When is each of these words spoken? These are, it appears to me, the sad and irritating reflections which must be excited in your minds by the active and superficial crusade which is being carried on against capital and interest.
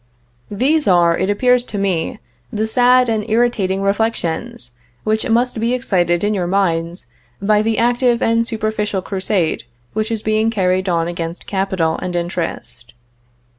These 0.49 0.87
are, 0.87 1.15
it 1.15 1.29
appears 1.29 1.63
to 1.65 1.77
me, 1.77 2.17
the 2.51 2.65
sad 2.65 3.07
and 3.07 3.23
irritating 3.29 3.83
reflections 3.83 4.71
which 5.03 5.29
must 5.29 5.59
be 5.59 5.75
excited 5.75 6.23
in 6.23 6.33
your 6.33 6.47
minds 6.47 7.05
by 7.39 7.61
the 7.61 7.77
active 7.77 8.19
and 8.19 8.47
superficial 8.47 9.03
crusade 9.03 9.61
which 9.93 10.09
is 10.09 10.23
being 10.23 10.49
carried 10.49 10.89
on 10.89 11.07
against 11.07 11.45
capital 11.45 11.99
and 12.01 12.15
interest. 12.15 12.93